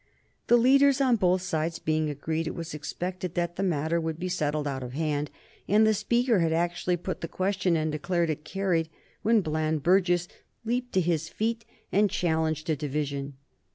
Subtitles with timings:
[0.47, 4.29] The leaders on both sides being agreed, it was expected that the matter would be
[4.29, 5.29] settled out of hand,
[5.67, 8.89] and the Speaker had actually put the question and declared it carried
[9.21, 10.27] when Bland Burges
[10.65, 13.35] leaped to his feet and challenged a division.